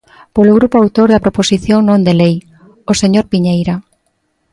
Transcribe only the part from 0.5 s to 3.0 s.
grupo autor da proposición non de lei, o